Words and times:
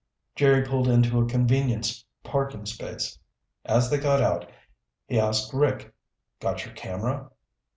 Jerry 0.35 0.65
pulled 0.65 0.87
into 0.87 1.19
a 1.21 1.27
convenient 1.27 2.03
parking 2.23 2.65
space. 2.65 3.19
As 3.65 3.91
they 3.91 3.99
got 3.99 4.19
out, 4.19 4.49
he 5.05 5.19
asked 5.19 5.53
Rick, 5.53 5.93
"Got 6.39 6.65
your 6.65 6.73
camera?" 6.73 7.29